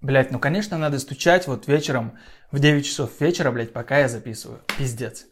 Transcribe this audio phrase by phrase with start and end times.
[0.00, 2.18] Блять, ну конечно надо стучать вот вечером
[2.50, 4.60] в 9 часов вечера, блять, пока я записываю.
[4.78, 5.26] Пиздец.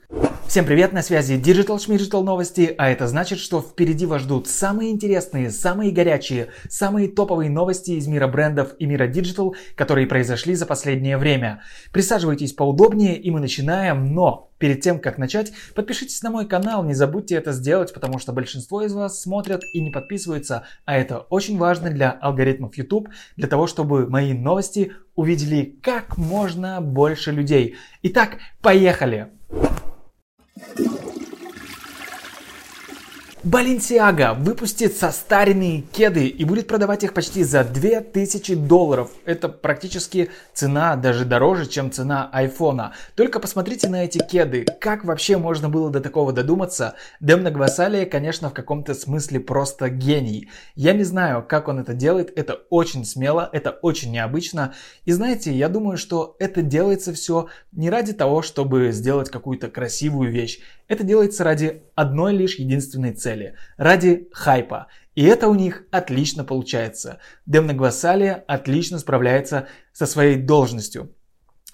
[0.49, 4.93] Всем привет, на связи Digital Schmidigital новости, а это значит, что впереди вас ждут самые
[4.93, 10.65] интересные, самые горячие, самые топовые новости из мира брендов и мира Digital, которые произошли за
[10.65, 11.61] последнее время.
[11.93, 16.93] Присаживайтесь поудобнее и мы начинаем, но Перед тем, как начать, подпишитесь на мой канал, не
[16.93, 21.59] забудьте это сделать, потому что большинство из вас смотрят и не подписываются, а это очень
[21.59, 27.77] важно для алгоритмов YouTube, для того, чтобы мои новости увидели как можно больше людей.
[28.03, 29.29] Итак, поехали!
[30.59, 30.98] Thank you.
[33.45, 39.13] Balenciaga выпустит состаренные кеды и будет продавать их почти за 2000 долларов.
[39.25, 42.95] Это практически цена даже дороже, чем цена айфона.
[43.15, 44.67] Только посмотрите на эти кеды.
[44.81, 46.95] Как вообще можно было до такого додуматься?
[47.21, 50.51] Демна Гвасалия, конечно, в каком-то смысле просто гений.
[50.75, 52.37] Я не знаю, как он это делает.
[52.37, 54.75] Это очень смело, это очень необычно.
[55.05, 60.33] И знаете, я думаю, что это делается все не ради того, чтобы сделать какую-то красивую
[60.33, 60.59] вещь.
[60.89, 63.28] Это делается ради одной лишь единственной цели,
[63.77, 64.89] ради хайпа.
[65.15, 67.19] И это у них отлично получается.
[67.47, 71.15] Демна Гвасалия отлично справляется со своей должностью.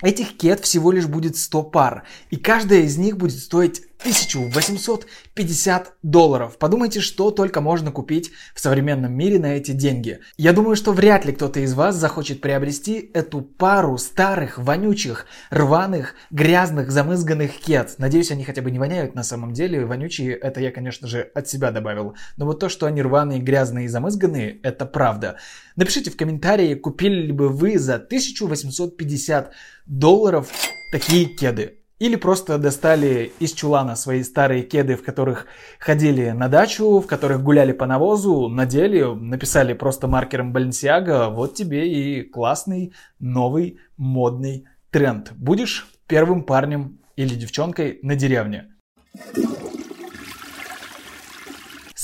[0.02, 6.58] Этих кет всего лишь будет 100 пар, и каждая из них будет стоить 1850 долларов.
[6.58, 10.20] Подумайте, что только можно купить в современном мире на эти деньги.
[10.36, 16.14] Я думаю, что вряд ли кто-то из вас захочет приобрести эту пару старых, вонючих, рваных,
[16.30, 17.94] грязных, замызганных кет.
[17.98, 19.86] Надеюсь, они хотя бы не воняют на самом деле.
[19.86, 22.14] Вонючие, это я, конечно же, от себя добавил.
[22.36, 25.36] Но вот то, что они рваные, грязные и замызганные, это правда.
[25.76, 29.52] Напишите в комментарии, купили ли бы вы за 1850
[29.86, 30.50] долларов
[30.92, 31.83] такие кеды.
[32.00, 35.46] Или просто достали из чулана свои старые кеды, в которых
[35.78, 41.88] ходили на дачу, в которых гуляли по навозу, надели, написали просто маркером Balenciaga, вот тебе
[41.88, 45.32] и классный новый модный тренд.
[45.36, 48.70] Будешь первым парнем или девчонкой на деревне.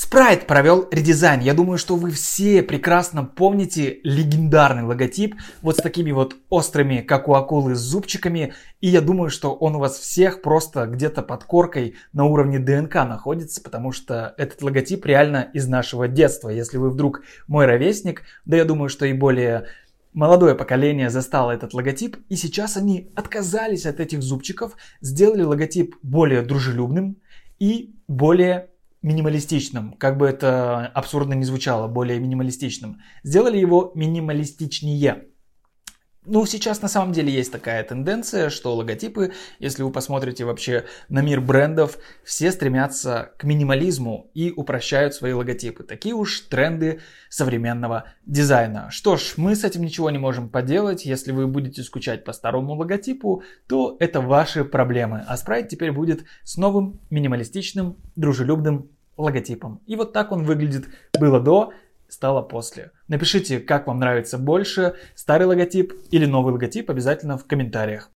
[0.03, 1.41] Спрайт провел редизайн.
[1.41, 7.27] Я думаю, что вы все прекрасно помните легендарный логотип вот с такими вот острыми, как
[7.27, 8.55] у акулы, зубчиками.
[8.79, 12.95] И я думаю, что он у вас всех просто где-то под коркой на уровне ДНК
[12.95, 16.49] находится, потому что этот логотип реально из нашего детства.
[16.49, 19.67] Если вы вдруг мой ровесник, да я думаю, что и более
[20.13, 26.41] Молодое поколение застало этот логотип, и сейчас они отказались от этих зубчиков, сделали логотип более
[26.41, 27.15] дружелюбным
[27.59, 28.70] и более
[29.01, 33.01] минималистичным, как бы это абсурдно не звучало, более минималистичным.
[33.23, 35.30] Сделали его минималистичнее.
[36.23, 41.23] Ну, сейчас на самом деле есть такая тенденция, что логотипы, если вы посмотрите вообще на
[41.23, 45.83] мир брендов, все стремятся к минимализму и упрощают свои логотипы.
[45.83, 46.99] Такие уж тренды
[47.29, 48.91] современного дизайна.
[48.91, 51.05] Что ж, мы с этим ничего не можем поделать.
[51.05, 55.25] Если вы будете скучать по старому логотипу, то это ваши проблемы.
[55.27, 59.81] А спрайт теперь будет с новым минималистичным, дружелюбным логотипом.
[59.87, 60.85] И вот так он выглядит
[61.19, 61.73] было до,
[62.11, 62.91] стало после.
[63.07, 68.11] Напишите, как вам нравится больше, старый логотип или новый логотип, обязательно в комментариях.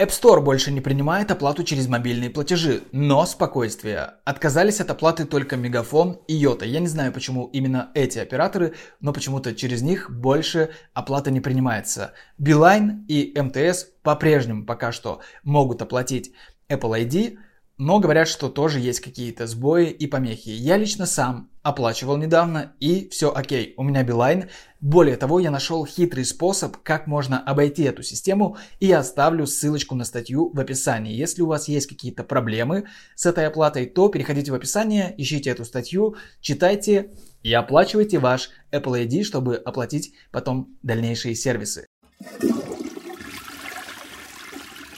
[0.00, 4.14] App Store больше не принимает оплату через мобильные платежи, но спокойствие.
[4.24, 6.64] Отказались от оплаты только Мегафон и Йота.
[6.64, 12.12] Я не знаю, почему именно эти операторы, но почему-то через них больше оплата не принимается.
[12.38, 16.32] Билайн и МТС по-прежнему пока что могут оплатить
[16.68, 17.38] Apple ID,
[17.76, 20.50] но говорят, что тоже есть какие-то сбои и помехи.
[20.50, 24.48] Я лично сам оплачивал недавно и все окей, у меня Билайн.
[24.80, 29.94] Более того, я нашел хитрый способ, как можно обойти эту систему и я оставлю ссылочку
[29.94, 31.14] на статью в описании.
[31.14, 32.84] Если у вас есть какие-то проблемы
[33.16, 39.06] с этой оплатой, то переходите в описание, ищите эту статью, читайте и оплачивайте ваш Apple
[39.06, 41.86] ID, чтобы оплатить потом дальнейшие сервисы.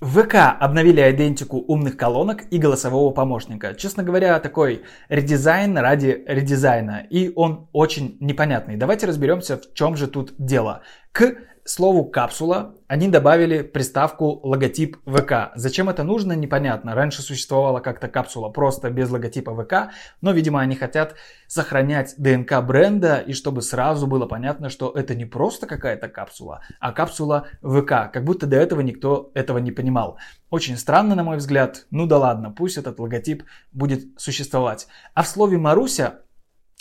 [0.01, 3.75] ВК обновили идентику умных колонок и голосового помощника.
[3.75, 7.07] Честно говоря, такой редизайн ради редизайна.
[7.11, 8.77] И он очень непонятный.
[8.77, 10.83] Давайте разберемся, в чем же тут дело.
[11.16, 11.34] К
[11.65, 15.51] слову капсула они добавили приставку логотип ВК.
[15.54, 16.95] Зачем это нужно, непонятно.
[16.95, 21.15] Раньше существовала как-то капсула просто без логотипа ВК, но, видимо, они хотят
[21.47, 26.92] сохранять ДНК бренда, и чтобы сразу было понятно, что это не просто какая-то капсула, а
[26.92, 28.13] капсула ВК.
[28.13, 30.18] Как будто до этого никто этого не понимал.
[30.51, 31.86] Очень странно, на мой взгляд.
[31.91, 33.42] Ну да ладно, пусть этот логотип
[33.72, 34.86] будет существовать.
[35.15, 36.26] А в слове Маруся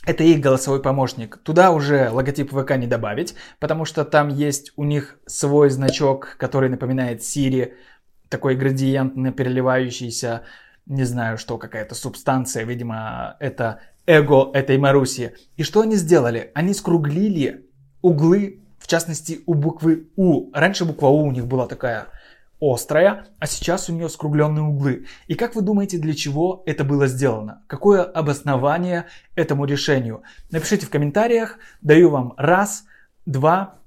[0.05, 1.37] это их голосовой помощник.
[1.37, 6.69] Туда уже логотип ВК не добавить, потому что там есть у них свой значок, который
[6.69, 7.73] напоминает Siri,
[8.29, 10.43] такой градиентно переливающийся,
[10.85, 15.33] не знаю что, какая-то субстанция, видимо, это эго этой Маруси.
[15.57, 16.51] И что они сделали?
[16.53, 17.65] Они скруглили
[18.01, 20.51] углы, в частности у буквы У.
[20.53, 22.07] Раньше буква У у них была такая
[22.59, 25.05] острая, а сейчас у нее скругленные углы.
[25.27, 27.63] И как вы думаете, для чего это было сделано?
[27.67, 29.05] Какое обоснование
[29.35, 30.23] этому решению?
[30.51, 32.85] Напишите в комментариях, даю вам раз,
[33.25, 33.79] два,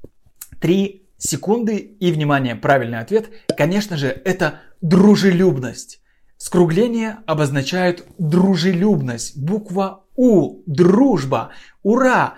[0.61, 6.01] три секунды и, внимание, правильный ответ, конечно же, это дружелюбность.
[6.37, 9.37] Скругление обозначает дружелюбность.
[9.37, 10.63] Буква У.
[10.67, 11.51] Дружба.
[11.83, 12.35] Ура!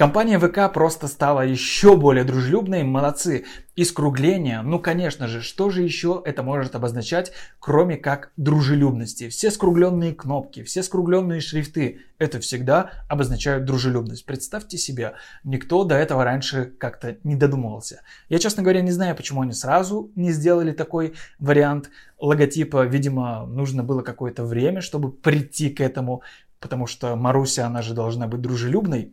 [0.00, 3.44] Компания ВК просто стала еще более дружелюбной, молодцы.
[3.76, 9.28] И скругление, ну конечно же, что же еще это может обозначать, кроме как дружелюбности?
[9.28, 14.24] Все скругленные кнопки, все скругленные шрифты, это всегда обозначают дружелюбность.
[14.24, 18.00] Представьте себе, никто до этого раньше как-то не додумывался.
[18.30, 22.86] Я, честно говоря, не знаю, почему они сразу не сделали такой вариант логотипа.
[22.86, 26.22] Видимо, нужно было какое-то время, чтобы прийти к этому,
[26.58, 29.12] потому что Маруся, она же должна быть дружелюбной.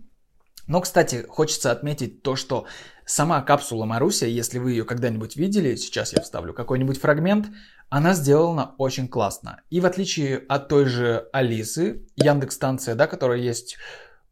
[0.68, 2.66] Но, кстати, хочется отметить то, что
[3.06, 7.48] сама капсула Маруся, если вы ее когда-нибудь видели, сейчас я вставлю какой-нибудь фрагмент,
[7.90, 9.62] она сделана очень классно.
[9.70, 13.78] И в отличие от той же Алисы, Яндекс станция, да, которая есть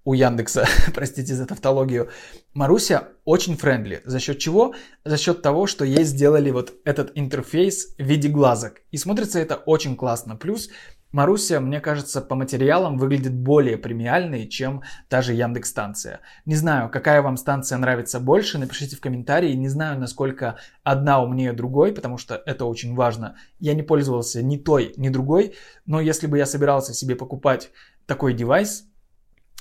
[0.03, 2.09] у Яндекса, простите за тавтологию,
[2.53, 4.01] Маруся очень friendly.
[4.05, 4.75] За счет чего?
[5.03, 8.81] За счет того, что ей сделали вот этот интерфейс в виде глазок.
[8.91, 10.35] И смотрится это очень классно.
[10.35, 10.69] Плюс
[11.11, 16.19] Маруся, мне кажется, по материалам выглядит более премиальной, чем та же Яндекс станция.
[16.45, 19.53] Не знаю, какая вам станция нравится больше, напишите в комментарии.
[19.53, 23.37] Не знаю, насколько одна умнее другой, потому что это очень важно.
[23.59, 25.53] Я не пользовался ни той, ни другой,
[25.85, 27.71] но если бы я собирался себе покупать
[28.05, 28.85] такой девайс,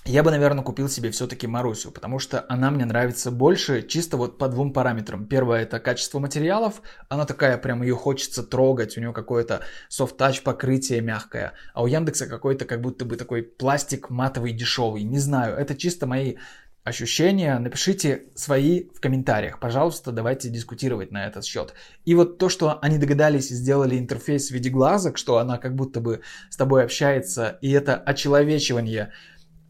[0.06, 4.36] я бы, наверное, купил себе все-таки Марусю, потому что она мне нравится больше чисто вот
[4.36, 5.24] по двум параметрам.
[5.26, 11.00] Первое это качество материалов, она такая прям ее хочется трогать, у нее какое-то софт-тач покрытие
[11.00, 15.74] мягкое, а у Яндекса какой-то как будто бы такой пластик матовый дешевый, не знаю, это
[15.74, 16.36] чисто мои
[16.84, 21.72] ощущения, напишите свои в комментариях, пожалуйста, давайте дискутировать на этот счет.
[22.04, 25.74] И вот то, что они догадались и сделали интерфейс в виде глазок, что она как
[25.74, 26.20] будто бы
[26.50, 29.12] с тобой общается, и это очеловечивание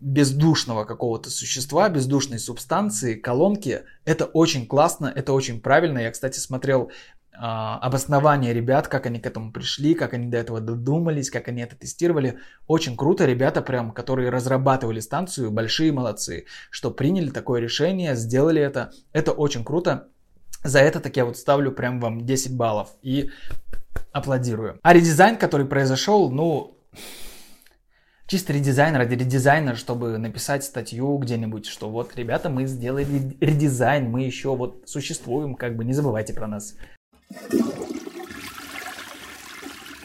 [0.04, 3.84] бездушного какого-то существа, бездушной субстанции, колонки.
[4.04, 5.98] Это очень классно, это очень правильно.
[5.98, 6.90] Я, кстати, смотрел
[7.32, 11.62] э, обоснование ребят, как они к этому пришли, как они до этого додумались, как они
[11.62, 12.38] это тестировали.
[12.66, 18.92] Очень круто, ребята прям, которые разрабатывали станцию, большие молодцы, что приняли такое решение, сделали это.
[19.14, 20.08] Это очень круто.
[20.62, 23.30] За это так я вот ставлю прям вам 10 баллов и
[24.12, 24.78] аплодирую.
[24.82, 26.76] А редизайн, который произошел, ну,
[28.26, 34.22] чисто редизайн ради редизайна, чтобы написать статью где-нибудь, что вот, ребята, мы сделали редизайн, мы
[34.22, 36.76] еще вот существуем, как бы не забывайте про нас.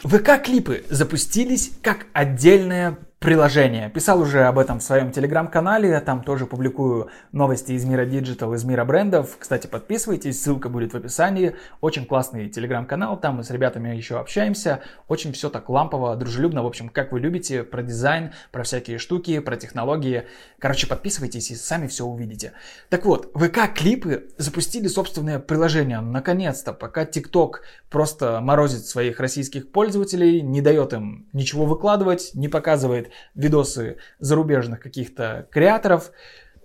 [0.02, 3.90] ВК-клипы запустились как отдельная приложение.
[3.90, 8.64] Писал уже об этом в своем телеграм-канале, там тоже публикую новости из мира digital, из
[8.64, 9.36] мира брендов.
[9.38, 11.54] Кстати, подписывайтесь, ссылка будет в описании.
[11.82, 14.80] Очень классный телеграм-канал, там мы с ребятами еще общаемся.
[15.06, 19.38] Очень все так лампово, дружелюбно, в общем, как вы любите, про дизайн, про всякие штуки,
[19.40, 20.22] про технологии.
[20.58, 22.54] Короче, подписывайтесь и сами все увидите.
[22.88, 26.00] Так вот, ВК-клипы запустили собственное приложение.
[26.00, 33.09] Наконец-то, пока ТикТок просто морозит своих российских пользователей, не дает им ничего выкладывать, не показывает
[33.34, 36.12] видосы зарубежных каких-то креаторов.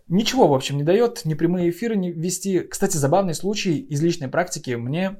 [0.07, 2.59] Ничего, в общем, не дает, ни прямые эфиры не вести.
[2.59, 4.72] Кстати, забавный случай из личной практики.
[4.72, 5.17] Мне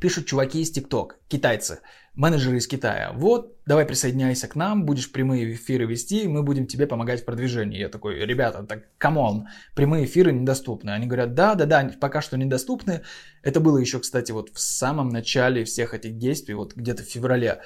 [0.00, 1.80] пишут чуваки из ТикТок, китайцы,
[2.14, 3.12] менеджеры из Китая.
[3.14, 7.78] Вот, давай присоединяйся к нам, будешь прямые эфиры вести, мы будем тебе помогать в продвижении.
[7.78, 10.90] Я такой, ребята, так, come on, прямые эфиры недоступны.
[10.90, 13.02] Они говорят, да, да, да, пока что недоступны.
[13.42, 17.60] Это было еще, кстати, вот в самом начале всех этих действий, вот где-то в феврале.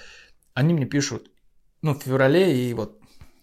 [0.54, 1.30] Они мне пишут,
[1.82, 3.00] ну, в феврале и вот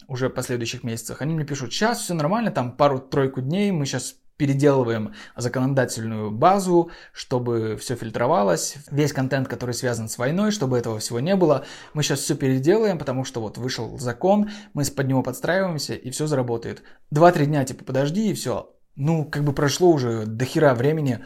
[0.07, 1.21] уже в последующих месяцах.
[1.21, 7.75] Они мне пишут, сейчас все нормально, там пару-тройку дней, мы сейчас переделываем законодательную базу, чтобы
[7.75, 11.65] все фильтровалось, весь контент, который связан с войной, чтобы этого всего не было.
[11.93, 16.25] Мы сейчас все переделаем, потому что вот вышел закон, мы под него подстраиваемся, и все
[16.25, 16.83] заработает.
[17.11, 18.73] Два-три дня, типа, подожди, и все.
[18.95, 21.19] Ну, как бы прошло уже до хера времени,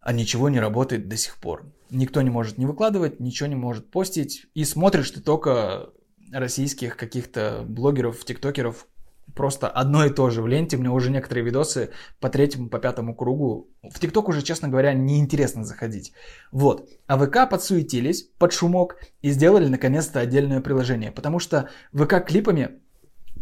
[0.00, 1.66] а ничего не работает до сих пор.
[1.90, 5.90] Никто не может не выкладывать, ничего не может постить, и смотришь ты только
[6.32, 8.86] российских каких-то блогеров, тиктокеров
[9.34, 10.76] просто одно и то же в ленте.
[10.76, 13.68] Мне уже некоторые видосы по третьему, по пятому кругу.
[13.82, 16.12] В ТикТок уже, честно говоря, неинтересно заходить.
[16.52, 16.88] Вот.
[17.06, 21.12] А ВК подсуетились под шумок и сделали наконец-то отдельное приложение.
[21.12, 22.80] Потому что ВК клипами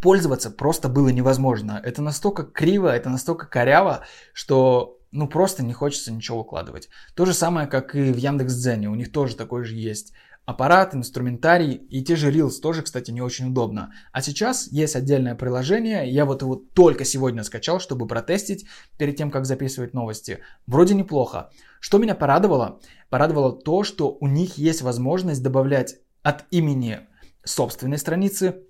[0.03, 1.81] пользоваться просто было невозможно.
[1.83, 6.89] Это настолько криво, это настолько коряво, что ну просто не хочется ничего выкладывать.
[7.15, 8.89] То же самое, как и в Яндекс.Дзене.
[8.89, 10.13] У них тоже такой же есть
[10.49, 13.93] аппарат, инструментарий и те же Reels тоже, кстати, не очень удобно.
[14.13, 18.65] А сейчас есть отдельное приложение, я вот его только сегодня скачал, чтобы протестить
[18.97, 20.39] перед тем, как записывать новости.
[20.67, 21.51] Вроде неплохо.
[21.81, 22.81] Что меня порадовало?
[23.11, 27.01] Порадовало то, что у них есть возможность добавлять от имени
[27.45, 28.63] собственной страницы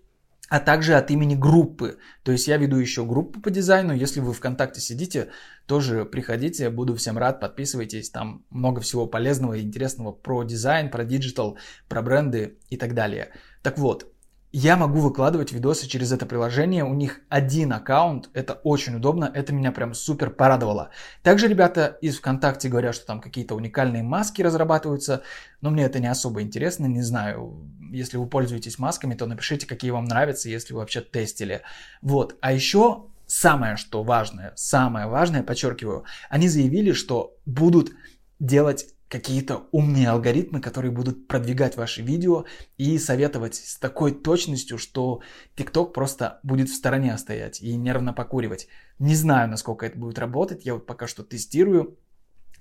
[0.48, 1.98] а также от имени группы.
[2.22, 3.92] То есть я веду еще группу по дизайну.
[3.94, 5.28] Если вы ВКонтакте сидите,
[5.66, 8.10] тоже приходите, буду всем рад, подписывайтесь.
[8.10, 13.32] Там много всего полезного и интересного про дизайн, про digital, про бренды и так далее.
[13.62, 14.12] Так вот,
[14.52, 19.52] я могу выкладывать видосы через это приложение, у них один аккаунт, это очень удобно, это
[19.52, 20.90] меня прям супер порадовало.
[21.22, 25.22] Также ребята из ВКонтакте говорят, что там какие-то уникальные маски разрабатываются,
[25.60, 29.90] но мне это не особо интересно, не знаю, если вы пользуетесь масками, то напишите, какие
[29.90, 31.62] вам нравятся, если вы вообще тестили.
[32.00, 37.92] Вот, а еще самое, что важное, самое важное, подчеркиваю, они заявили, что будут
[38.40, 42.44] делать какие-то умные алгоритмы, которые будут продвигать ваши видео
[42.76, 45.22] и советовать с такой точностью, что
[45.56, 48.68] TikTok просто будет в стороне стоять и нервно покуривать.
[48.98, 51.96] Не знаю, насколько это будет работать, я вот пока что тестирую.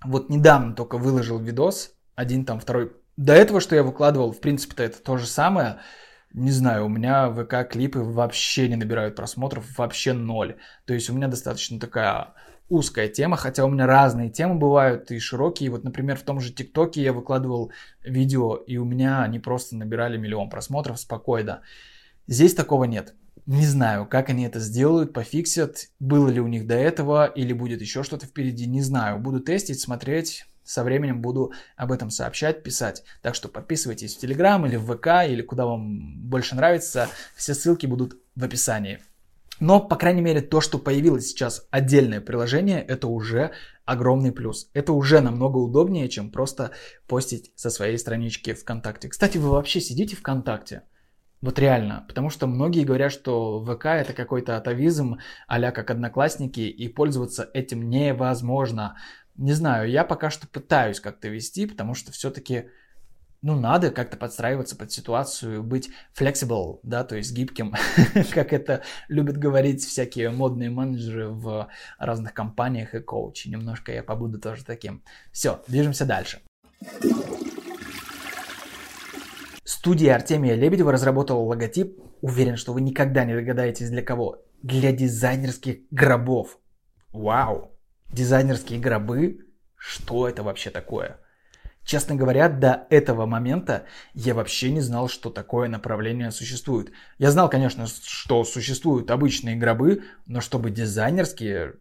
[0.04, 2.94] Вот недавно только выложил видос, один там, второй.
[3.18, 5.80] До этого, что я выкладывал, в принципе-то это то же самое.
[6.34, 10.58] Не знаю, у меня ВК-клипы вообще не набирают просмотров, вообще ноль.
[10.86, 12.36] То есть у меня достаточно такая
[12.70, 15.70] узкая тема, хотя у меня разные темы бывают и широкие.
[15.70, 17.72] Вот, например, в том же ТикТоке я выкладывал
[18.04, 21.62] видео, и у меня они просто набирали миллион просмотров спокойно.
[22.28, 23.16] Здесь такого нет.
[23.46, 27.80] Не знаю, как они это сделают, пофиксят, было ли у них до этого, или будет
[27.80, 29.20] еще что-то впереди, не знаю.
[29.20, 33.06] Буду тестить, смотреть, со временем буду об этом сообщать, писать.
[33.22, 37.08] Так что подписывайтесь в Телеграм или в ВК, или куда вам больше нравится.
[37.38, 39.00] Все ссылки будут в описании.
[39.60, 43.52] Но, по крайней мере, то, что появилось сейчас отдельное приложение, это уже
[43.86, 44.70] огромный плюс.
[44.74, 46.72] Это уже намного удобнее, чем просто
[47.08, 49.10] постить со своей странички ВКонтакте.
[49.10, 50.84] Кстати, вы вообще сидите ВКонтакте?
[51.42, 56.88] Вот реально, потому что многие говорят, что ВК это какой-то атовизм, а как одноклассники, и
[56.88, 58.98] пользоваться этим невозможно.
[59.36, 62.70] Не знаю, я пока что пытаюсь как-то вести, потому что все-таки
[63.42, 67.74] ну, надо как-то подстраиваться под ситуацию, быть flexible, да, то есть гибким,
[68.34, 73.48] как это любят говорить всякие модные менеджеры в разных компаниях и коучи.
[73.48, 75.04] Немножко я побуду тоже таким.
[75.32, 76.42] Все, движемся дальше.
[79.64, 84.44] Студия Артемия Лебедева разработала логотип, уверен, что вы никогда не догадаетесь для кого.
[84.64, 86.58] Для дизайнерских гробов.
[87.14, 87.78] Вау!
[88.12, 89.46] Дизайнерские гробы?
[89.76, 91.20] Что это вообще такое?
[91.88, 96.92] Честно говоря, до этого момента я вообще не знал, что такое направление существует.
[97.18, 101.76] Я знал, конечно, что существуют обычные гробы, но чтобы дизайнерские...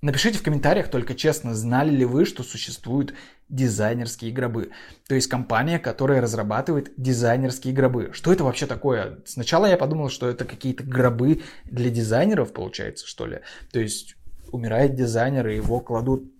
[0.00, 3.14] Напишите в комментариях только честно, знали ли вы, что существуют
[3.48, 4.72] дизайнерские гробы.
[5.06, 8.10] То есть компания, которая разрабатывает дизайнерские гробы.
[8.12, 9.20] Что это вообще такое?
[9.26, 13.42] Сначала я подумал, что это какие-то гробы для дизайнеров, получается, что ли.
[13.70, 14.16] То есть
[14.50, 16.32] умирает дизайнер, и его кладут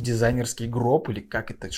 [0.00, 1.68] дизайнерский гроб, или как это,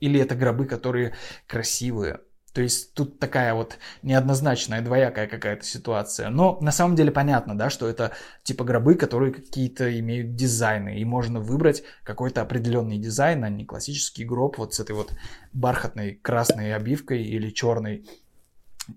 [0.00, 1.14] или это гробы, которые
[1.46, 2.20] красивые.
[2.54, 6.30] То есть тут такая вот неоднозначная, двоякая какая-то ситуация.
[6.30, 8.12] Но на самом деле понятно, да, что это
[8.44, 11.00] типа гробы, которые какие-то имеют дизайны.
[11.00, 15.12] И можно выбрать какой-то определенный дизайн, а не классический гроб вот с этой вот
[15.52, 18.06] бархатной красной обивкой или черной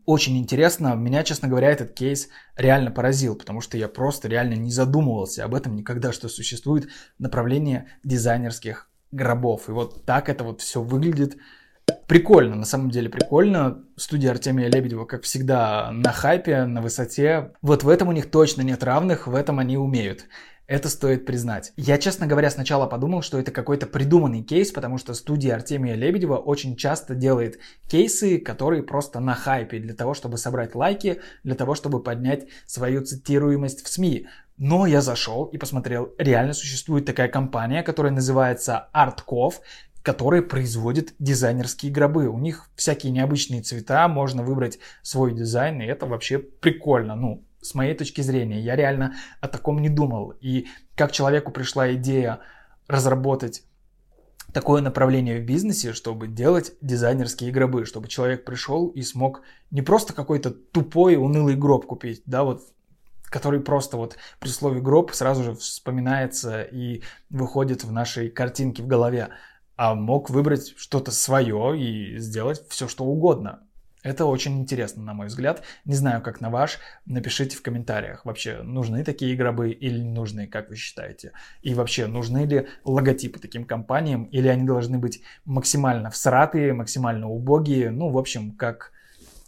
[0.05, 0.95] очень интересно.
[0.95, 5.55] Меня, честно говоря, этот кейс реально поразил, потому что я просто реально не задумывался об
[5.55, 6.89] этом никогда, что существует
[7.19, 9.69] направление дизайнерских гробов.
[9.69, 11.37] И вот так это вот все выглядит.
[12.07, 13.83] Прикольно, на самом деле прикольно.
[13.95, 17.53] Студия Артемия Лебедева, как всегда, на хайпе, на высоте.
[17.61, 20.25] Вот в этом у них точно нет равных, в этом они умеют.
[20.67, 21.71] Это стоит признать.
[21.77, 26.35] Я, честно говоря, сначала подумал, что это какой-то придуманный кейс, потому что студия Артемия Лебедева
[26.35, 27.57] очень часто делает
[27.87, 33.01] кейсы, которые просто на хайпе, для того, чтобы собрать лайки, для того, чтобы поднять свою
[33.01, 34.27] цитируемость в СМИ.
[34.57, 39.53] Но я зашел и посмотрел, реально существует такая компания, которая называется Artkov,
[40.01, 42.27] которая производит дизайнерские гробы.
[42.27, 47.15] У них всякие необычные цвета, можно выбрать свой дизайн, и это вообще прикольно.
[47.15, 48.59] Ну, с моей точки зрения.
[48.59, 50.33] Я реально о таком не думал.
[50.41, 52.39] И как человеку пришла идея
[52.87, 53.63] разработать
[54.53, 60.13] такое направление в бизнесе, чтобы делать дизайнерские гробы, чтобы человек пришел и смог не просто
[60.13, 62.61] какой-то тупой, унылый гроб купить, да, вот
[63.23, 68.87] который просто вот при слове гроб сразу же вспоминается и выходит в нашей картинке в
[68.87, 69.29] голове,
[69.75, 73.66] а мог выбрать что-то свое и сделать все, что угодно.
[74.07, 75.63] Это очень интересно, на мой взгляд.
[75.83, 76.77] Не знаю, как на ваш.
[77.05, 81.33] Напишите в комментариях, вообще нужны такие гробы или не нужны, как вы считаете.
[81.61, 87.91] И вообще, нужны ли логотипы таким компаниям, или они должны быть максимально всратые, максимально убогие,
[87.91, 88.93] ну, в общем, как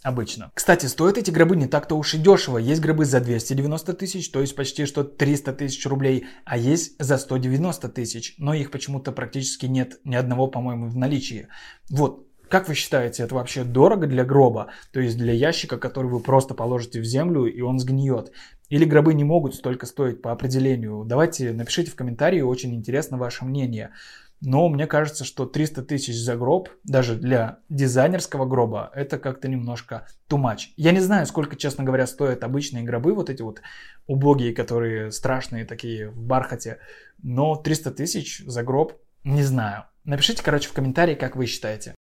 [0.03, 0.51] обычно.
[0.53, 2.57] Кстати, стоят эти гробы не так-то уж и дешево.
[2.57, 7.17] Есть гробы за 290 тысяч, то есть почти что 300 тысяч рублей, а есть за
[7.17, 11.47] 190 тысяч, но их почему-то практически нет ни одного, по-моему, в наличии.
[11.89, 14.67] Вот, как вы считаете, это вообще дорого для гроба?
[14.91, 18.31] То есть для ящика, который вы просто положите в землю и он сгниет?
[18.69, 21.03] Или гробы не могут столько стоить по определению?
[21.05, 23.91] Давайте напишите в комментарии, очень интересно ваше мнение.
[24.41, 30.07] Но мне кажется, что 300 тысяч за гроб, даже для дизайнерского гроба, это как-то немножко
[30.29, 30.69] too much.
[30.77, 33.61] Я не знаю, сколько, честно говоря, стоят обычные гробы, вот эти вот
[34.07, 36.79] убогие, которые страшные такие в бархате.
[37.21, 38.93] Но 300 тысяч за гроб,
[39.25, 39.85] не знаю.
[40.05, 41.95] Напишите, короче, в комментарии, как вы считаете.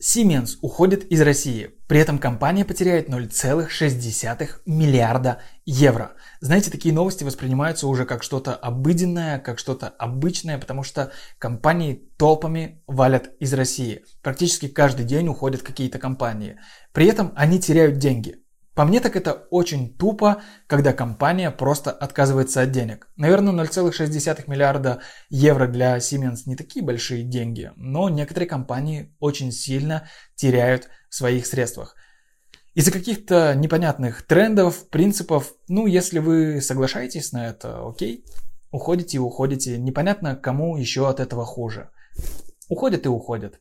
[0.00, 1.70] Siemens уходит из России.
[1.86, 6.12] При этом компания потеряет 0,6 миллиарда евро.
[6.40, 12.82] Знаете, такие новости воспринимаются уже как что-то обыденное, как что-то обычное, потому что компании толпами
[12.86, 14.04] валят из России.
[14.22, 16.58] Практически каждый день уходят какие-то компании.
[16.92, 18.36] При этом они теряют деньги.
[18.78, 23.08] По мне так это очень тупо, когда компания просто отказывается от денег.
[23.16, 30.08] Наверное, 0,6 миллиарда евро для Siemens не такие большие деньги, но некоторые компании очень сильно
[30.36, 31.96] теряют в своих средствах.
[32.74, 38.24] Из-за каких-то непонятных трендов, принципов, ну, если вы соглашаетесь на это, окей,
[38.70, 39.76] уходите и уходите.
[39.76, 41.90] Непонятно, кому еще от этого хуже.
[42.68, 43.58] Уходят и уходят.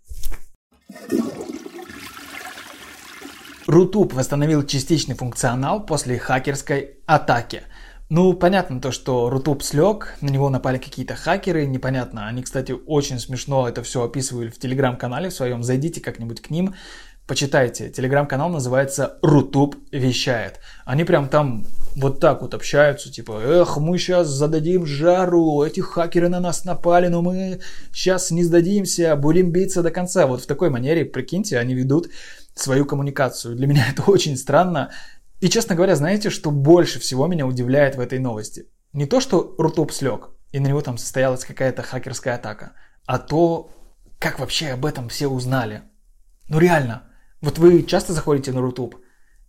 [3.67, 7.63] Рутуб восстановил частичный функционал после хакерской атаки.
[8.09, 12.27] Ну, понятно то, что Рутуб слег, на него напали какие-то хакеры, непонятно.
[12.27, 15.63] Они, кстати, очень смешно это все описывали в телеграм-канале в своем.
[15.63, 16.75] Зайдите как-нибудь к ним,
[17.27, 17.89] почитайте.
[17.89, 20.61] Телеграм-канал называется Рутуб вещает.
[20.85, 21.65] Они прям там
[21.97, 27.07] вот так вот общаются, типа, эх, мы сейчас зададим жару, эти хакеры на нас напали,
[27.09, 27.59] но мы
[27.91, 30.25] сейчас не сдадимся, будем биться до конца.
[30.25, 32.07] Вот в такой манере, прикиньте, они ведут
[32.59, 33.55] свою коммуникацию.
[33.55, 34.91] Для меня это очень странно.
[35.39, 38.67] И, честно говоря, знаете, что больше всего меня удивляет в этой новости?
[38.93, 42.73] Не то, что Rutube слег, и на него там состоялась какая-то хакерская атака,
[43.05, 43.69] а то,
[44.17, 45.83] как вообще об этом все узнали.
[46.47, 47.03] Ну реально,
[47.41, 48.95] вот вы часто заходите на Rutube,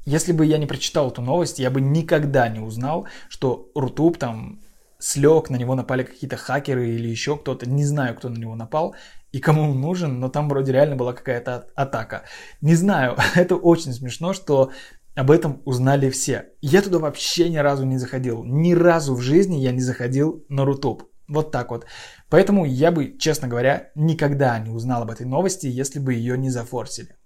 [0.04, 4.60] если бы я не прочитал эту новость, я бы никогда не узнал, что Rutube там
[4.98, 8.94] слег, на него напали какие-то хакеры или еще кто-то, не знаю, кто на него напал
[9.32, 12.24] и кому он нужен, но там вроде реально была какая-то атака.
[12.60, 14.72] Не знаю, это очень смешно, что
[15.14, 16.46] об этом узнали все.
[16.60, 18.44] Я туда вообще ни разу не заходил.
[18.44, 21.04] Ни разу в жизни я не заходил на Рутуб.
[21.28, 21.84] Вот так вот.
[22.30, 26.50] Поэтому я бы, честно говоря, никогда не узнал об этой новости, если бы ее не
[26.50, 27.16] зафорсили.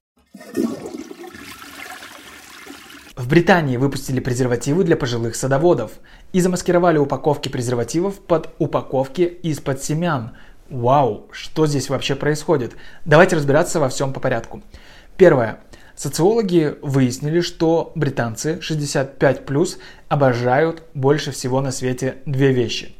[3.14, 5.92] В Британии выпустили презервативы для пожилых садоводов
[6.32, 10.32] и замаскировали упаковки презервативов под упаковки из-под семян.
[10.70, 12.74] Вау, что здесь вообще происходит?
[13.04, 14.62] Давайте разбираться во всем по порядку.
[15.16, 15.60] Первое.
[15.94, 22.96] Социологи выяснили, что британцы 65+, обожают больше всего на свете две вещи.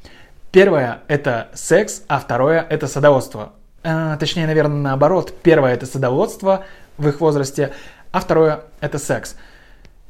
[0.51, 3.55] Первое– это секс, а второе– это садоводство.
[3.83, 5.33] А, точнее, наверное, наоборот.
[5.42, 6.64] Первое– это садоводство
[6.98, 7.72] в их возрасте,
[8.11, 9.37] а второе– это секс–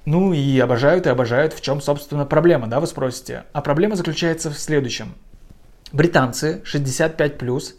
[0.05, 1.53] ну и обожают и обожают.
[1.53, 3.45] В чем, собственно, проблема, да, вы спросите?
[3.53, 5.15] А проблема заключается в следующем.
[5.93, 7.75] Британцы 65+,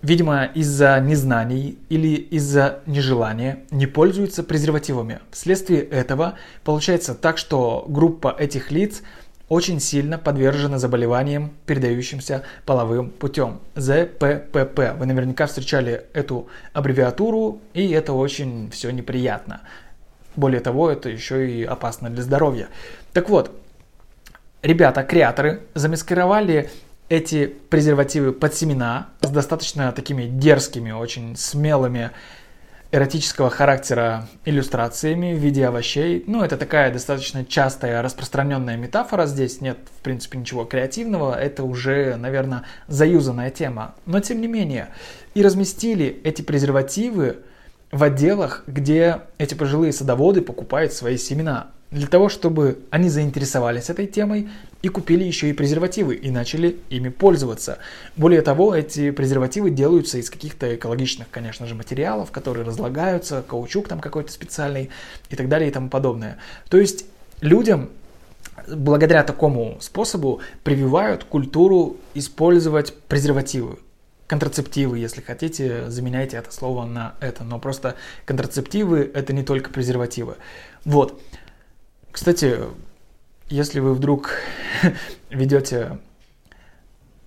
[0.00, 5.20] видимо, из-за незнаний или из-за нежелания не пользуются презервативами.
[5.30, 9.02] Вследствие этого получается так, что группа этих лиц
[9.50, 13.60] очень сильно подвержена заболеваниям, передающимся половым путем.
[13.74, 14.94] ЗППП.
[14.96, 19.60] Вы наверняка встречали эту аббревиатуру, и это очень все неприятно.
[20.36, 22.68] Более того, это еще и опасно для здоровья.
[23.12, 23.50] Так вот,
[24.62, 26.70] ребята, креаторы, замаскировали
[27.10, 32.12] эти презервативы под семена с достаточно такими дерзкими, очень смелыми
[32.92, 36.24] эротического характера иллюстрациями в виде овощей.
[36.26, 39.26] Ну, это такая достаточно частая распространенная метафора.
[39.26, 41.34] Здесь нет, в принципе, ничего креативного.
[41.34, 43.96] Это уже, наверное, заюзанная тема.
[44.06, 44.88] Но, тем не менее,
[45.34, 47.38] и разместили эти презервативы
[47.90, 51.70] в отделах, где эти пожилые садоводы покупают свои семена.
[51.90, 54.48] Для того, чтобы они заинтересовались этой темой
[54.80, 57.78] и купили еще и презервативы и начали ими пользоваться.
[58.16, 64.00] Более того, эти презервативы делаются из каких-то экологичных, конечно же, материалов, которые разлагаются, каучук там
[64.00, 64.90] какой-то специальный
[65.30, 66.38] и так далее и тому подобное.
[66.68, 67.06] То есть
[67.40, 67.90] людям
[68.68, 73.78] благодаря такому способу прививают культуру использовать презервативы.
[74.30, 77.42] контрацептивы, если хотите, заменяйте это слово на это.
[77.42, 80.36] Но просто контрацептивы это не только презервативы.
[80.84, 81.20] Вот.
[82.20, 82.58] Кстати,
[83.48, 84.32] если вы вдруг
[85.30, 85.96] ведете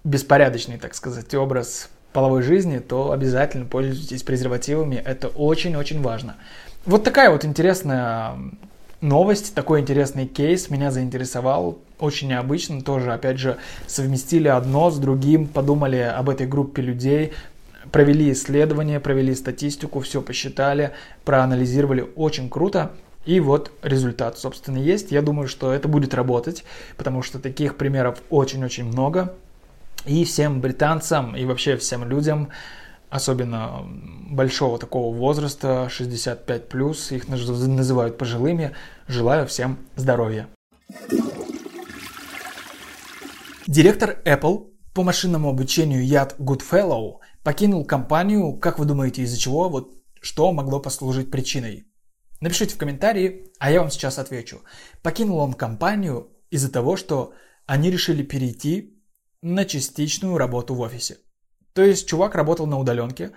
[0.04, 4.98] беспорядочный, так сказать, образ половой жизни, то обязательно пользуйтесь презервативами.
[4.98, 6.36] Это очень-очень важно.
[6.86, 8.36] Вот такая вот интересная
[9.02, 11.80] новость, такой интересный кейс меня заинтересовал.
[11.98, 17.34] Очень необычно тоже, опять же, совместили одно с другим, подумали об этой группе людей,
[17.92, 20.92] провели исследования, провели статистику, все посчитали,
[21.26, 22.08] проанализировали.
[22.16, 22.92] Очень круто.
[23.26, 25.12] И вот результат, собственно, есть.
[25.12, 26.64] Я думаю, что это будет работать,
[26.98, 29.36] потому что таких примеров очень-очень много.
[30.06, 32.50] И всем британцам и вообще всем людям
[33.10, 33.86] особенно
[34.32, 38.72] большого такого возраста, 65 плюс, их называют пожилыми.
[39.08, 40.50] Желаю всем здоровья.
[43.68, 49.94] Директор Apple по машинному обучению Яд Goodfellow покинул компанию, как вы думаете, из-за чего, вот
[50.20, 51.86] что могло послужить причиной?
[52.44, 54.64] Напишите в комментарии, а я вам сейчас отвечу.
[55.02, 57.34] Покинул он компанию из-за того, что
[57.66, 59.02] они решили перейти
[59.42, 61.20] на частичную работу в офисе.
[61.72, 63.32] То есть чувак работал на удаленке,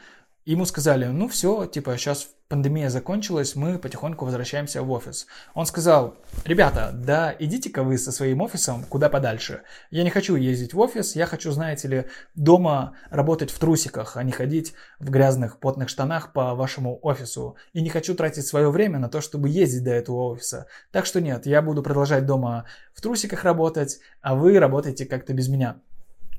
[0.47, 5.27] ему сказали, ну все, типа сейчас пандемия закончилась, мы потихоньку возвращаемся в офис.
[5.55, 9.63] Он сказал, ребята, да идите-ка вы со своим офисом куда подальше.
[9.91, 12.05] Я не хочу ездить в офис, я хочу, знаете ли,
[12.37, 17.57] дома работать в трусиках, а не ходить в грязных потных штанах по вашему офису.
[17.73, 20.69] И не хочу тратить свое время на то, чтобы ездить до этого офиса.
[20.93, 25.49] Так что нет, я буду продолжать дома в трусиках работать, а вы работаете как-то без
[25.49, 25.81] меня.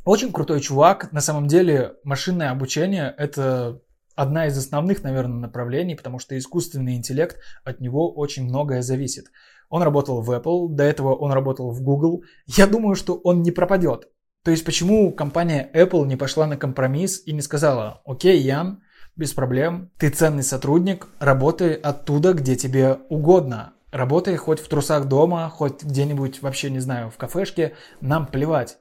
[0.05, 1.11] Очень крутой чувак.
[1.11, 3.81] На самом деле машинное обучение– это
[4.17, 9.27] одна из основных, наверное, направлений, потому что искусственный интеллект, от него очень многое зависит.
[9.69, 12.23] Он работал в Apple, до этого он работал в Google.
[12.47, 14.09] Я думаю, что он не пропадет.
[14.43, 18.81] То есть почему компания Apple не пошла на компромисс и не сказала, окей, Ян,
[19.15, 23.73] без проблем, ты ценный сотрудник, работай оттуда, где тебе угодно.
[23.91, 28.77] Работай хоть в трусах дома, хоть где-нибудь, вообще не знаю, в кафешке, нам плевать.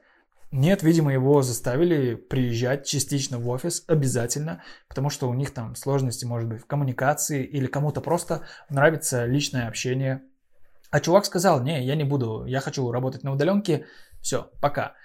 [0.51, 6.23] Нет, видимо, его заставили приезжать частично в офис обязательно, потому что у них там сложности,
[6.23, 10.23] может быть, в коммуникации или кому-то просто нравится личное общение.
[10.89, 13.87] А чувак сказал, не, я не буду, я хочу работать на удаленке,
[14.21, 14.95] все, пока.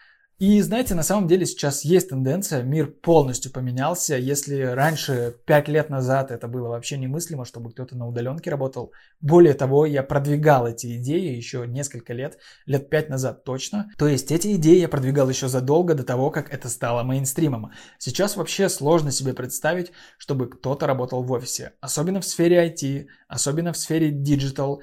[0.42, 4.16] И знаете, на самом деле сейчас есть тенденция, мир полностью поменялся.
[4.16, 8.90] Если раньше, пять лет назад, это было вообще немыслимо, чтобы кто-то на удаленке работал.
[9.20, 13.92] Более того, я продвигал эти идеи еще несколько лет, лет пять назад точно.
[13.96, 17.70] То есть эти идеи я продвигал еще задолго до того, как это стало мейнстримом.
[17.98, 21.74] Сейчас вообще сложно себе представить, чтобы кто-то работал в офисе.
[21.80, 24.80] Особенно в сфере IT, особенно в сфере digital.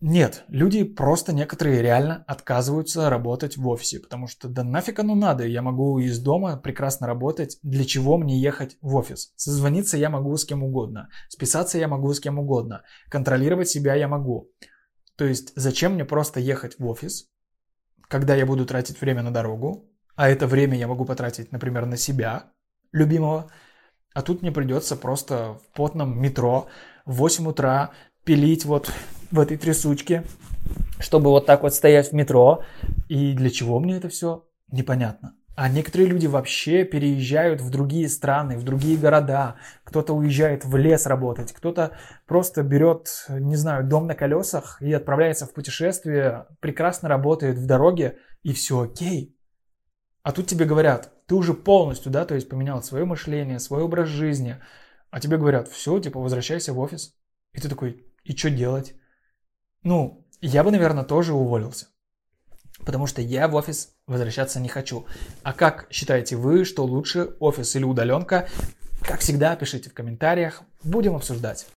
[0.00, 5.44] Нет, люди просто некоторые реально отказываются работать в офисе, потому что да нафиг оно надо,
[5.44, 9.32] я могу из дома прекрасно работать, для чего мне ехать в офис?
[9.34, 14.06] Созвониться я могу с кем угодно, списаться я могу с кем угодно, контролировать себя я
[14.06, 14.52] могу.
[15.16, 17.26] То есть зачем мне просто ехать в офис,
[18.06, 21.96] когда я буду тратить время на дорогу, а это время я могу потратить, например, на
[21.96, 22.52] себя,
[22.92, 23.50] любимого,
[24.14, 26.68] а тут мне придется просто в потном метро
[27.04, 27.90] в 8 утра
[28.24, 28.92] пилить вот
[29.30, 30.24] в этой трясучке,
[30.98, 32.62] чтобы вот так вот стоять в метро.
[33.08, 34.46] И для чего мне это все?
[34.70, 35.34] Непонятно.
[35.60, 39.56] А некоторые люди вообще переезжают в другие страны, в другие города.
[39.82, 45.46] Кто-то уезжает в лес работать, кто-то просто берет, не знаю, дом на колесах и отправляется
[45.46, 49.36] в путешествие, прекрасно работает в дороге, и все окей.
[50.22, 54.08] А тут тебе говорят, ты уже полностью, да, то есть поменял свое мышление, свой образ
[54.08, 54.58] жизни,
[55.10, 57.16] а тебе говорят, все, типа, возвращайся в офис.
[57.52, 58.94] И ты такой, и что делать?
[59.88, 61.86] Ну, я бы, наверное, тоже уволился.
[62.84, 65.06] Потому что я в офис возвращаться не хочу.
[65.42, 68.50] А как считаете вы, что лучше, офис или удаленка?
[69.00, 70.60] Как всегда, пишите в комментариях.
[70.84, 71.68] Будем обсуждать.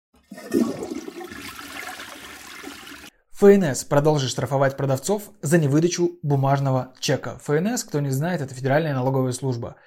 [3.32, 7.39] ФНС продолжит штрафовать продавцов за невыдачу бумажного чека.
[7.41, 9.78] ФНС, кто не знает, это Федеральная налоговая служба.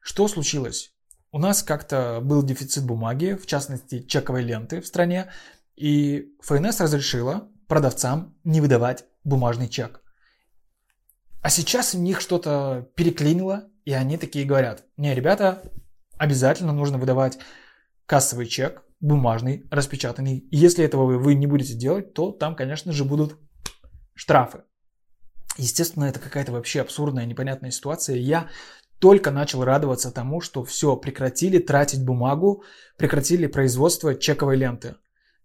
[0.00, 0.94] Что случилось?
[1.32, 5.30] У нас как-то был дефицит бумаги, в частности чековой ленты в стране,
[5.76, 10.02] и ФНС разрешила продавцам не выдавать бумажный чек.
[11.42, 15.62] А сейчас у них что-то переклинило, и они такие говорят, не, ребята,
[16.16, 17.38] обязательно нужно выдавать
[18.06, 20.48] кассовый чек, бумажный, распечатанный.
[20.50, 23.38] Если этого вы не будете делать, то там, конечно же, будут
[24.14, 24.62] штрафы.
[25.58, 28.16] Естественно, это какая-то вообще абсурдная, непонятная ситуация.
[28.16, 28.48] Я
[28.98, 32.64] только начал радоваться тому, что все, прекратили тратить бумагу,
[32.96, 34.96] прекратили производство чековой ленты.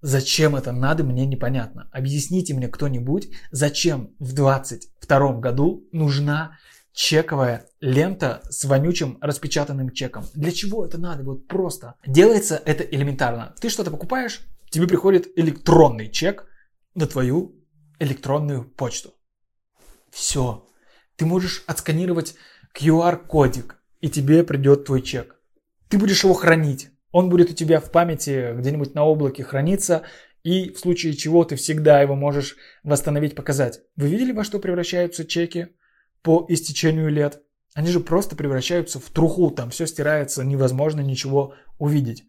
[0.02, 1.90] Зачем это надо, мне непонятно.
[1.92, 6.58] Объясните мне кто-нибудь, зачем в 22 году нужна
[6.94, 10.26] чековая лента с вонючим распечатанным чеком.
[10.34, 11.24] Для чего это надо?
[11.24, 11.96] Вот просто.
[12.06, 13.54] Делается это элементарно.
[13.60, 16.48] Ты что-то покупаешь, тебе приходит электронный чек
[16.96, 17.56] на твою
[18.00, 19.14] электронную почту.
[20.10, 20.68] Все.
[21.16, 22.36] Ты можешь отсканировать
[22.74, 25.36] QR-кодик, и тебе придет твой чек.
[25.90, 26.90] Ты будешь его хранить.
[27.12, 30.04] Он будет у тебя в памяти где-нибудь на облаке храниться,
[30.44, 33.82] и в случае чего ты всегда его можешь восстановить, показать.
[33.96, 35.70] Вы видели, во что превращаются чеки
[36.22, 37.42] по истечению лет?
[37.74, 42.26] Они же просто превращаются в труху, там все стирается, невозможно ничего увидеть.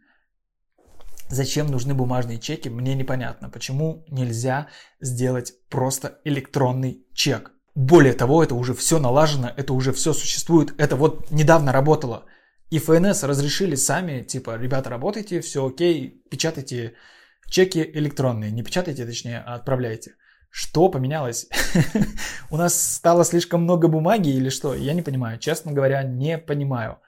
[1.31, 3.49] Зачем нужны бумажные чеки, мне непонятно.
[3.49, 4.69] Почему нельзя
[5.01, 7.53] сделать просто электронный чек?
[7.77, 12.25] Более того, это уже все налажено, это уже все существует, это вот недавно работало.
[12.71, 16.95] И ФНС разрешили сами, типа, ребята, работайте, все окей, печатайте
[17.49, 18.53] чеки электронные.
[18.53, 20.15] Не печатайте, точнее, а отправляйте.
[20.51, 21.49] Что поменялось?
[22.51, 24.75] У нас стало слишком много бумаги или что?
[24.75, 25.39] Я не понимаю.
[25.39, 26.99] Честно говоря, не понимаю.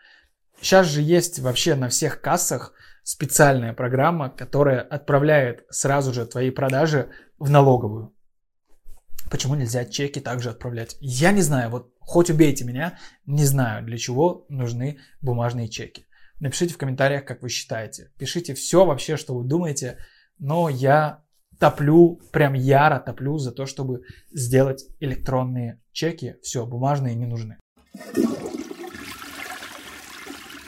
[0.61, 2.73] Сейчас же есть вообще на всех кассах
[3.05, 8.13] специальная программа, которая отправляет сразу же твои продажи в налоговую.
[9.31, 10.97] Почему нельзя чеки также отправлять?
[11.01, 16.07] Я не знаю, вот хоть убейте меня, не знаю, для чего нужны бумажные чеки.
[16.41, 18.11] Напишите в комментариях, как вы считаете.
[18.19, 19.99] Пишите все вообще, что вы думаете,
[20.39, 21.23] но я
[21.61, 26.37] топлю, прям яро топлю за то, чтобы сделать электронные чеки.
[26.43, 27.59] Все, бумажные не нужны.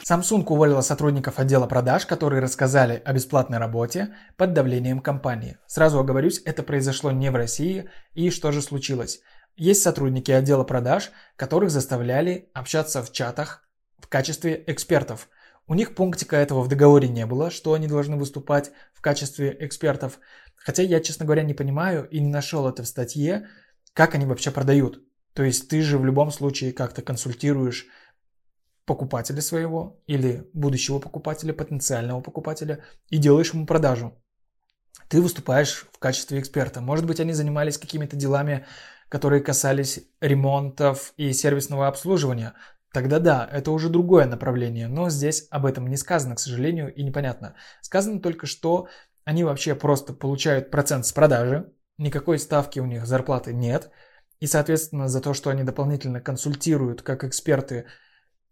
[0.09, 5.57] Samsung уволила сотрудников отдела продаж, которые рассказали о бесплатной работе под давлением компании.
[5.67, 7.89] Сразу оговорюсь, это произошло не в России.
[8.13, 9.21] И что же случилось?
[9.57, 15.29] Есть сотрудники отдела продаж, которых заставляли общаться в чатах в качестве экспертов.
[15.67, 20.19] У них пунктика этого в договоре не было, что они должны выступать в качестве экспертов.
[20.57, 23.49] Хотя я, честно говоря, не понимаю и не нашел это в статье,
[23.93, 25.03] как они вообще продают.
[25.35, 27.87] То есть ты же в любом случае как-то консультируешь
[28.87, 34.21] покупателя своего или будущего покупателя, потенциального покупателя и делаешь ему продажу.
[35.09, 36.81] Ты выступаешь в качестве эксперта.
[36.81, 38.67] Может быть, они занимались какими-то делами,
[39.15, 42.55] которые касались ремонтов и сервисного обслуживания.
[42.93, 47.05] Тогда да, это уже другое направление, но здесь об этом не сказано, к сожалению, и
[47.05, 47.55] непонятно.
[47.81, 48.89] Сказано только, что
[49.25, 53.93] они вообще просто получают процент с продажи, никакой ставки у них зарплаты нет,
[54.41, 57.87] и, соответственно, за то, что они дополнительно консультируют как эксперты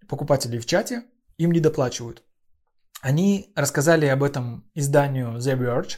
[0.07, 1.03] покупателей в чате,
[1.38, 2.22] им не доплачивают.
[3.01, 5.96] Они рассказали об этом изданию The Verge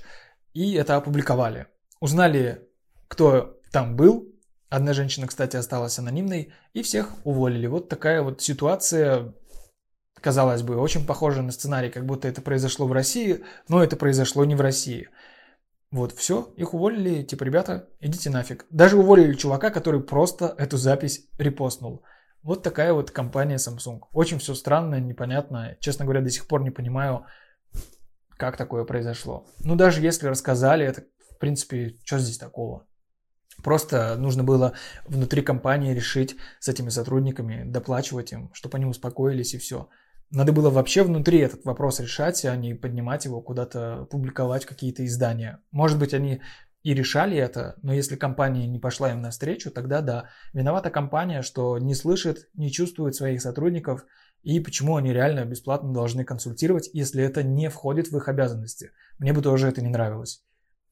[0.54, 1.66] и это опубликовали.
[2.00, 2.66] Узнали,
[3.08, 4.33] кто там был.
[4.74, 7.68] Одна женщина, кстати, осталась анонимной, и всех уволили.
[7.68, 9.32] Вот такая вот ситуация,
[10.20, 14.44] казалось бы, очень похожа на сценарий, как будто это произошло в России, но это произошло
[14.44, 15.10] не в России.
[15.92, 18.66] Вот, все, их уволили, типа, ребята, идите нафиг.
[18.68, 22.02] Даже уволили чувака, который просто эту запись репостнул.
[22.42, 24.00] Вот такая вот компания Samsung.
[24.10, 25.76] Очень все странно, непонятно.
[25.78, 27.26] Честно говоря, до сих пор не понимаю,
[28.30, 29.46] как такое произошло.
[29.60, 32.88] Ну, даже если рассказали, это, в принципе, что здесь такого?
[33.62, 34.74] Просто нужно было
[35.06, 39.88] внутри компании решить с этими сотрудниками, доплачивать им, чтобы они успокоились и все.
[40.30, 45.60] Надо было вообще внутри этот вопрос решать, а не поднимать его куда-то, публиковать какие-то издания.
[45.70, 46.40] Может быть, они
[46.82, 51.78] и решали это, но если компания не пошла им навстречу, тогда да, виновата компания, что
[51.78, 54.04] не слышит, не чувствует своих сотрудников
[54.42, 58.90] и почему они реально бесплатно должны консультировать, если это не входит в их обязанности.
[59.18, 60.44] Мне бы тоже это не нравилось.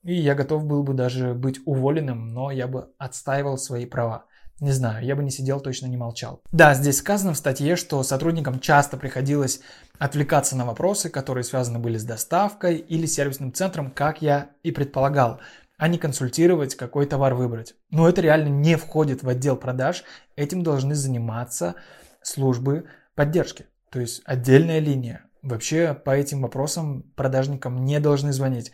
[0.05, 4.27] И я готов был бы даже быть уволенным, но я бы отстаивал свои права.
[4.61, 6.41] Не знаю, я бы не сидел, точно не молчал.
[6.53, 9.61] Да, здесь сказано в статье, что сотрудникам часто приходилось
[9.99, 15.41] отвлекаться на вопросы, которые связаны были с доставкой или сервисным центром, как я и предполагал
[15.79, 17.75] а не консультировать, какой товар выбрать.
[17.91, 20.05] Но это реально не входит в отдел продаж.
[20.37, 21.75] Этим должны заниматься
[22.23, 22.85] службы
[23.17, 23.67] поддержки.
[23.91, 25.25] То есть отдельная линия.
[25.43, 28.71] Вообще по этим вопросам продажникам не должны звонить.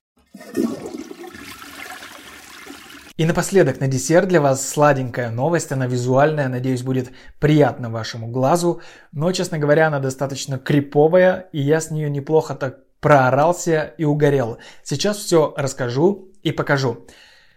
[3.18, 8.80] И напоследок на десерт для вас сладенькая новость, она визуальная, надеюсь, будет приятна вашему глазу,
[9.10, 14.58] но, честно говоря, она достаточно криповая, и я с нее неплохо так проорался и угорел.
[14.84, 17.08] Сейчас все расскажу и покажу.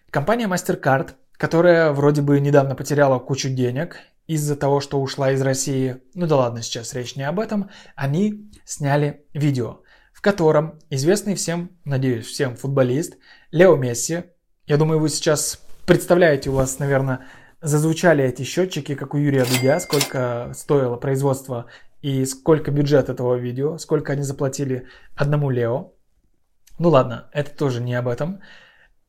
[0.10, 5.98] Компания MasterCard, которая вроде бы недавно потеряла кучу денег из-за того, что ушла из России,
[6.16, 11.70] ну да ладно, сейчас речь не об этом, они сняли видео, в котором известный всем,
[11.86, 13.18] надеюсь, всем футболист
[13.52, 14.24] Лео Месси,
[14.72, 17.26] я думаю, вы сейчас представляете, у вас, наверное,
[17.60, 21.66] зазвучали эти счетчики, как у Юрия Дудя, сколько стоило производство
[22.02, 25.92] и сколько бюджет этого видео, сколько они заплатили одному Лео.
[26.80, 28.40] Ну ладно, это тоже не об этом.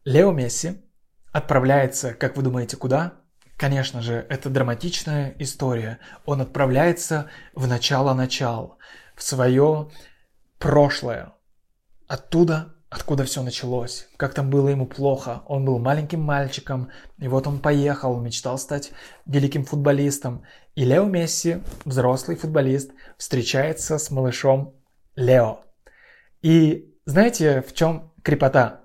[0.05, 0.83] Лео Месси
[1.31, 3.13] отправляется, как вы думаете, куда?
[3.57, 6.01] Конечно же, это драматичная история.
[6.25, 8.79] Он отправляется в начало-начал,
[9.15, 9.91] в свое
[10.59, 11.35] прошлое.
[12.09, 14.07] Оттуда, откуда все началось.
[14.17, 15.43] Как там было ему плохо.
[15.47, 18.93] Он был маленьким мальчиком, и вот он поехал, мечтал стать
[19.25, 20.43] великим футболистом.
[20.75, 24.75] И Лео Месси, взрослый футболист, встречается с малышом
[25.17, 25.61] Лео.
[26.43, 28.83] И знаете, в чем крепота?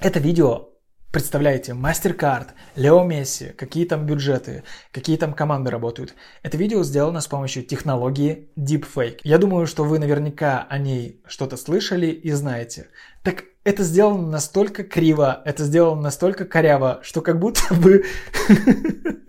[0.00, 0.65] Это видео
[1.12, 6.14] Представляете, MasterCard, Лео Месси, какие там бюджеты, какие там команды работают.
[6.42, 9.20] Это видео сделано с помощью технологии Deepfake.
[9.24, 12.88] Я думаю, что вы наверняка о ней что-то слышали и знаете.
[13.22, 18.04] Так это сделано настолько криво, это сделано настолько коряво, что как будто бы...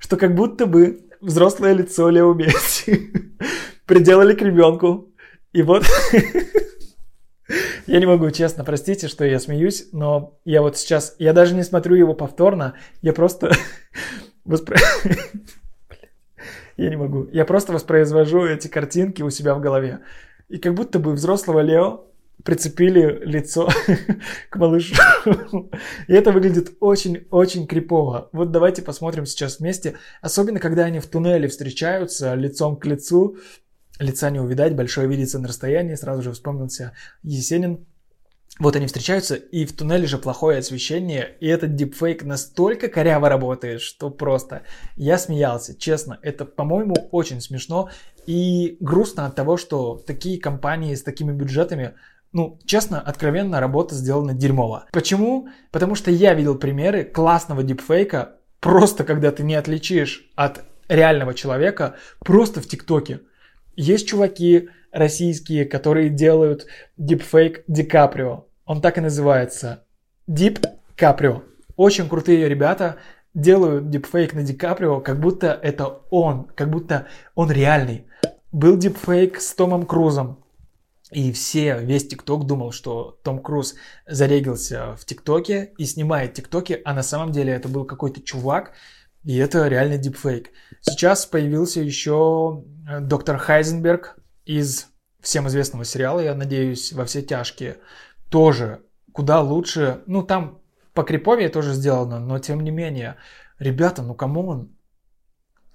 [0.00, 3.12] что как будто бы взрослое лицо Лео Месси
[3.86, 5.12] приделали к ребенку.
[5.52, 5.84] И вот
[7.88, 11.62] Я не могу, честно, простите, что я смеюсь, но я вот сейчас, я даже не
[11.62, 13.50] смотрю его повторно, я просто.
[16.76, 17.28] Я не могу.
[17.32, 20.00] Я просто воспроизвожу эти картинки у себя в голове.
[20.48, 22.04] И как будто бы взрослого Лео
[22.44, 23.68] прицепили лицо
[24.50, 24.94] к малышу.
[26.06, 28.28] И это выглядит очень-очень крипово.
[28.32, 29.96] Вот давайте посмотрим сейчас вместе.
[30.22, 33.38] Особенно, когда они в туннеле встречаются лицом к лицу
[33.98, 37.86] лица не увидать, большое видится на расстоянии, сразу же вспомнился Есенин.
[38.58, 43.80] Вот они встречаются, и в туннеле же плохое освещение, и этот дипфейк настолько коряво работает,
[43.80, 44.62] что просто
[44.96, 46.18] я смеялся, честно.
[46.22, 47.90] Это, по-моему, очень смешно
[48.26, 51.94] и грустно от того, что такие компании с такими бюджетами
[52.32, 54.86] ну, честно, откровенно, работа сделана дерьмово.
[54.92, 55.48] Почему?
[55.70, 61.96] Потому что я видел примеры классного дипфейка, просто когда ты не отличишь от реального человека,
[62.20, 63.20] просто в ТикТоке.
[63.78, 68.46] Есть чуваки российские, которые делают дипфейк Ди Каприо.
[68.64, 69.84] Он так и называется.
[70.26, 70.58] Дип
[70.96, 71.44] Каприо.
[71.76, 72.96] Очень крутые ребята
[73.34, 78.08] делают дипфейк на Ди Каприо, как будто это он, как будто он реальный.
[78.50, 80.42] Был дипфейк с Томом Крузом.
[81.12, 83.76] И все, весь ТикТок думал, что Том Круз
[84.08, 88.72] зарегился в ТикТоке и снимает ТикТоки, а на самом деле это был какой-то чувак,
[89.28, 90.52] и это реально дипфейк.
[90.80, 94.86] Сейчас появился еще э, доктор Хайзенберг из
[95.20, 97.76] всем известного сериала, я надеюсь, во все тяжкие.
[98.30, 98.80] Тоже
[99.12, 100.00] куда лучше.
[100.06, 100.62] Ну, там
[100.94, 103.16] по криповее тоже сделано, но тем не менее.
[103.58, 104.70] Ребята, ну come on.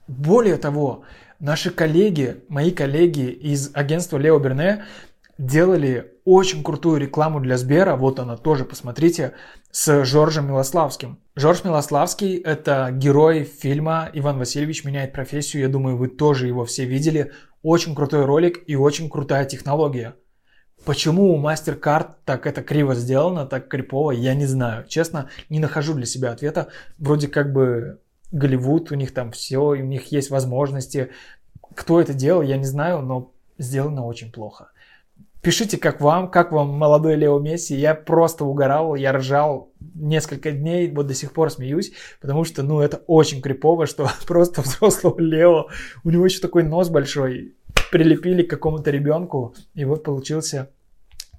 [0.08, 1.04] Более того,
[1.38, 4.86] наши коллеги, мои коллеги из агентства Leo Burnett
[5.38, 9.34] делали очень крутую рекламу для Сбера, вот она тоже, посмотрите,
[9.70, 11.23] с Жоржем Милославским.
[11.36, 15.64] Жорж Милославский– это герой фильма «Иван Васильевич меняет профессию».
[15.64, 17.32] Я думаю, вы тоже его все видели.
[17.64, 20.14] Очень крутой ролик и очень крутая технология.
[20.86, 24.86] Почему у MasterCard так это криво сделано, так крипово, я не знаю.
[24.88, 26.68] Честно, не нахожу для себя ответа.
[27.00, 28.00] Вроде как бы
[28.32, 31.10] Голливуд, у них там все, у них есть возможности.
[31.74, 34.70] Кто это делал, я не знаю, но сделано очень плохо.
[35.42, 37.76] Пишите, как вам, как вам молодой Лео Месси.
[37.76, 42.80] Я просто угорал, я ржал несколько дней, вот до сих пор смеюсь, потому что, ну,
[42.80, 45.68] это очень крипово, что просто взрослого Лео,
[46.04, 47.56] у него еще такой нос большой,
[47.92, 50.70] прилепили к какому-то ребенку, и вот получился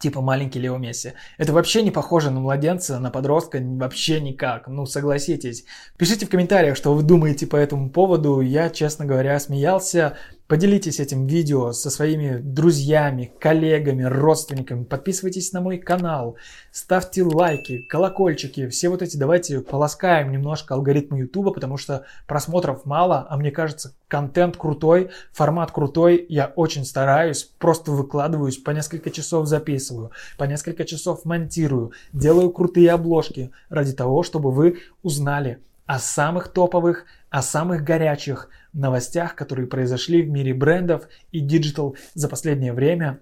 [0.04, 1.12] типа маленький Лео Месси.
[1.38, 4.68] Это вообще не похоже на младенца, на подростка, вообще никак.
[4.68, 5.64] Ну, согласитесь.
[5.96, 8.40] Пишите в комментариях, что вы думаете по этому поводу.
[8.40, 10.18] Я, честно говоря, смеялся.
[10.54, 14.84] Поделитесь этим видео со своими друзьями, коллегами, родственниками.
[14.84, 16.36] Подписывайтесь на мой канал,
[16.70, 18.68] ставьте лайки, колокольчики.
[18.68, 23.96] Все вот эти давайте полоскаем немножко алгоритмы YouTube, потому что просмотров мало, а мне кажется,
[24.06, 26.24] контент крутой, формат крутой.
[26.28, 32.92] Я очень стараюсь, просто выкладываюсь, по несколько часов записываю, по несколько часов монтирую, делаю крутые
[32.92, 40.22] обложки ради того, чтобы вы узнали о самых топовых, о самых горячих новостях, которые произошли
[40.22, 43.18] в мире брендов и диджитал за последнее время.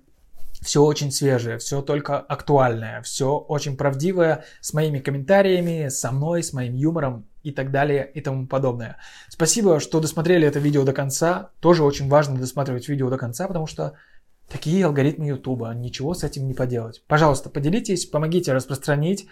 [0.60, 6.52] Все очень свежее, все только актуальное, все очень правдивое, с моими комментариями, со мной, с
[6.52, 8.98] моим юмором и так далее и тому подобное.
[9.30, 11.48] Спасибо, что досмотрели это видео до конца.
[11.60, 13.94] Тоже очень важно досматривать видео до конца, потому что
[14.46, 17.02] такие алгоритмы YouTube, ничего с этим не поделать.
[17.08, 19.26] Пожалуйста, поделитесь, помогите распространить,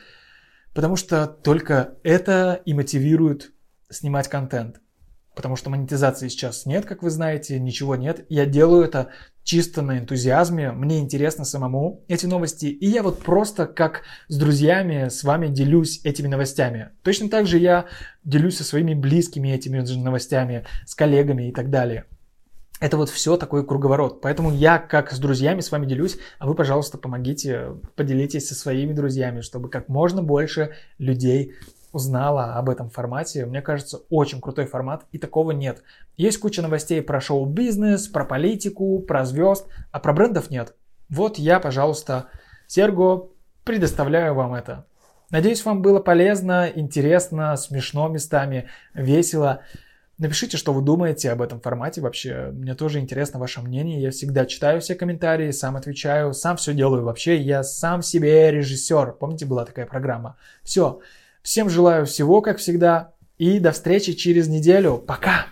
[0.73, 3.53] потому что только это и мотивирует
[3.91, 4.81] снимать контент.
[5.35, 8.27] Потому что монетизации сейчас нет, как вы знаете, ничего нет.
[8.29, 9.11] Я делаю это
[9.45, 15.09] чисто на энтузиазме, мне интересно самому эти новости, и я вот просто как с друзьями
[15.09, 16.91] с вами делюсь этими новостями.
[17.03, 17.87] Точно так же я
[18.25, 22.07] делюсь со своими близкими этими новостями, с коллегами и так далее.
[22.81, 24.23] Это вот все такой круговорот.
[24.23, 28.95] Поэтому я как с друзьями с вами делюсь, а вы, пожалуйста, помогите, поделитесь со своими
[28.95, 31.55] друзьями, чтобы как можно больше людей
[31.93, 33.47] узнала об этом формате.
[33.47, 35.83] Мне кажется, очень крутой формат, и такого нет.
[36.17, 40.75] Есть куча новостей про шоу-бизнес, про политику, про звезд, а про брендов нет.
[41.09, 42.27] Вот я, пожалуйста,
[42.67, 43.29] Серго,
[43.65, 44.87] предоставляю вам это.
[45.31, 49.63] Надеюсь, вам было полезно, интересно, смешно местами, весело.
[50.19, 52.51] Напишите, что вы думаете об этом формате вообще.
[52.53, 54.03] Мне тоже интересно ваше мнение.
[54.03, 57.39] Я всегда читаю все комментарии, сам отвечаю, сам все делаю вообще.
[57.39, 59.13] Я сам себе режиссер.
[59.13, 60.37] Помните, была такая программа?
[60.63, 61.01] Все.
[61.43, 63.15] Всем желаю всего, как всегда.
[63.39, 64.99] И до встречи через неделю.
[64.99, 65.47] Пока!